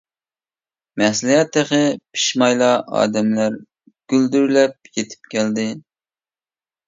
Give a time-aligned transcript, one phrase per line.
[1.01, 1.81] مەسلىھەت تېخى
[2.17, 2.69] پىشمايلا
[3.01, 3.59] ئادەملەر
[4.13, 5.67] گۈلدۈرلەپ يېتىپ كەلدى.